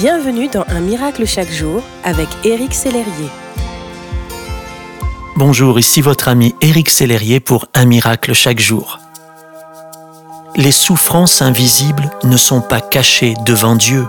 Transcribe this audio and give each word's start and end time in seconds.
Bienvenue 0.00 0.48
dans 0.48 0.64
Un 0.68 0.80
miracle 0.80 1.26
chaque 1.26 1.50
jour 1.50 1.82
avec 2.04 2.26
Éric 2.42 2.72
Sellerier. 2.72 3.28
Bonjour, 5.36 5.78
ici 5.78 6.00
votre 6.00 6.28
ami 6.28 6.54
Éric 6.62 6.88
Sellerier 6.88 7.38
pour 7.38 7.66
Un 7.74 7.84
miracle 7.84 8.32
chaque 8.32 8.60
jour. 8.60 8.98
Les 10.56 10.72
souffrances 10.72 11.42
invisibles 11.42 12.10
ne 12.24 12.38
sont 12.38 12.62
pas 12.62 12.80
cachées 12.80 13.34
devant 13.44 13.76
Dieu. 13.76 14.06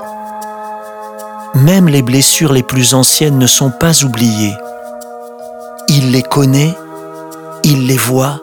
Même 1.55 1.89
les 1.89 2.03
blessures 2.03 2.53
les 2.53 2.63
plus 2.63 2.93
anciennes 2.93 3.37
ne 3.37 3.47
sont 3.47 3.71
pas 3.77 4.05
oubliées. 4.05 4.55
Il 5.89 6.13
les 6.13 6.23
connaît, 6.23 6.73
il 7.65 7.87
les 7.87 7.97
voit 7.97 8.39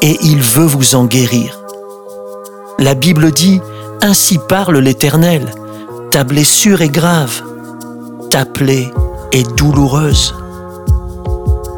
et 0.00 0.16
il 0.22 0.40
veut 0.42 0.66
vous 0.66 0.94
en 0.94 1.06
guérir. 1.06 1.60
La 2.78 2.94
Bible 2.94 3.32
dit, 3.32 3.60
Ainsi 4.00 4.38
parle 4.48 4.78
l'Éternel, 4.78 5.52
ta 6.10 6.24
blessure 6.24 6.82
est 6.82 6.88
grave, 6.88 7.42
ta 8.30 8.44
plaie 8.44 8.92
est 9.32 9.56
douloureuse. 9.56 10.34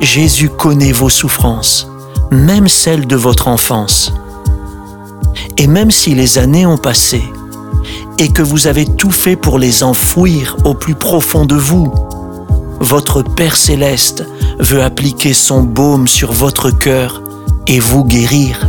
Jésus 0.00 0.48
connaît 0.48 0.92
vos 0.92 1.08
souffrances, 1.08 1.88
même 2.30 2.68
celles 2.68 3.06
de 3.06 3.16
votre 3.16 3.48
enfance. 3.48 4.12
Et 5.56 5.66
même 5.66 5.90
si 5.90 6.14
les 6.14 6.38
années 6.38 6.66
ont 6.66 6.78
passé 6.78 7.22
et 8.18 8.28
que 8.28 8.42
vous 8.42 8.66
avez 8.66 8.86
tout 8.86 9.10
fait 9.10 9.36
pour 9.36 9.58
les 9.58 9.82
enfouir 9.82 10.56
au 10.64 10.74
plus 10.74 10.94
profond 10.94 11.44
de 11.44 11.56
vous, 11.56 11.92
votre 12.80 13.22
Père 13.22 13.56
céleste 13.56 14.24
veut 14.60 14.82
appliquer 14.82 15.32
son 15.32 15.62
baume 15.62 16.06
sur 16.06 16.32
votre 16.32 16.70
cœur 16.70 17.22
et 17.66 17.80
vous 17.80 18.04
guérir. 18.04 18.68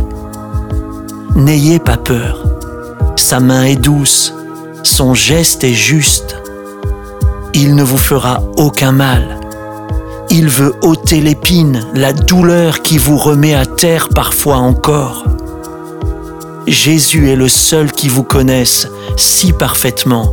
N'ayez 1.36 1.78
pas 1.78 1.96
peur. 1.96 2.44
Sa 3.16 3.38
main 3.38 3.64
est 3.64 3.76
douce, 3.76 4.34
son 4.82 5.14
geste 5.14 5.64
est 5.64 5.74
juste. 5.74 6.36
Il 7.54 7.74
ne 7.74 7.82
vous 7.82 7.98
fera 7.98 8.42
aucun 8.56 8.92
mal. 8.92 9.40
Il 10.30 10.48
veut 10.48 10.74
ôter 10.82 11.20
l'épine, 11.20 11.86
la 11.94 12.12
douleur 12.12 12.82
qui 12.82 12.98
vous 12.98 13.16
remet 13.16 13.54
à 13.54 13.66
terre 13.66 14.08
parfois 14.14 14.56
encore. 14.56 15.24
Jésus 16.66 17.28
est 17.30 17.36
le 17.36 17.48
seul 17.48 17.90
qui 17.90 18.08
vous 18.08 18.22
connaisse 18.22 18.86
si 19.16 19.52
parfaitement, 19.52 20.32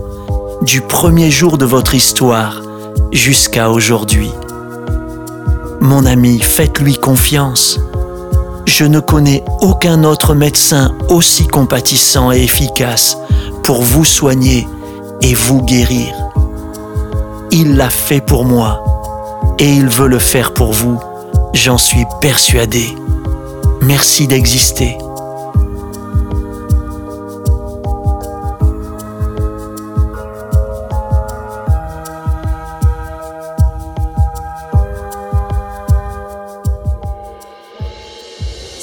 du 0.62 0.82
premier 0.82 1.32
jour 1.32 1.58
de 1.58 1.66
votre 1.66 1.96
histoire 1.96 2.62
jusqu'à 3.12 3.72
aujourd'hui. 3.72 4.32
Mon 5.82 6.06
ami, 6.06 6.40
faites-lui 6.40 6.98
confiance. 6.98 7.80
Je 8.66 8.84
ne 8.84 9.00
connais 9.00 9.44
aucun 9.62 10.04
autre 10.04 10.36
médecin 10.36 10.96
aussi 11.10 11.48
compatissant 11.48 12.32
et 12.32 12.44
efficace 12.44 13.18
pour 13.68 13.82
vous 13.82 14.06
soigner 14.06 14.66
et 15.22 15.34
vous 15.34 15.62
guérir. 15.62 16.16
Il 17.52 17.76
l'a 17.76 17.90
fait 17.90 18.22
pour 18.22 18.46
moi 18.46 18.82
et 19.60 19.70
il 19.70 19.90
veut 19.90 20.08
le 20.08 20.20
faire 20.20 20.54
pour 20.54 20.72
vous, 20.72 21.02
j'en 21.54 21.78
suis 21.78 22.06
persuadé. 22.22 22.96
Merci 23.82 24.26
d'exister. 24.26 24.98